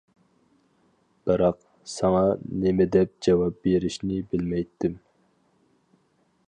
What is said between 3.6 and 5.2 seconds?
بېرىشنى بىلمەيتتىم.